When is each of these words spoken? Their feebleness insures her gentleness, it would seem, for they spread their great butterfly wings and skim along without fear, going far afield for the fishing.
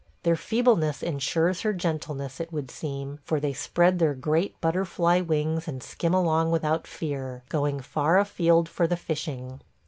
Their 0.23 0.35
feebleness 0.35 1.03
insures 1.03 1.61
her 1.61 1.73
gentleness, 1.73 2.39
it 2.39 2.51
would 2.51 2.71
seem, 2.71 3.19
for 3.23 3.39
they 3.39 3.53
spread 3.53 3.99
their 3.99 4.15
great 4.15 4.59
butterfly 4.59 5.21
wings 5.21 5.67
and 5.67 5.83
skim 5.83 6.15
along 6.15 6.49
without 6.49 6.87
fear, 6.87 7.43
going 7.49 7.81
far 7.81 8.17
afield 8.17 8.67
for 8.67 8.87
the 8.87 8.97
fishing. 8.97 9.61